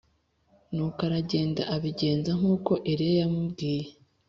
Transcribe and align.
Nuko 0.73 0.99
aragenda 1.07 1.61
abigenza 1.75 2.31
nk’uko 2.39 2.71
Eliya 2.91 3.15
yamubwiye 3.21 3.87